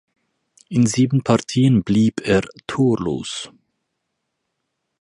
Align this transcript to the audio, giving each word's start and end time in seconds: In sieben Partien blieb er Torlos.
In 0.69 0.87
sieben 0.87 1.21
Partien 1.21 1.83
blieb 1.83 2.21
er 2.21 2.41
Torlos. 2.65 3.51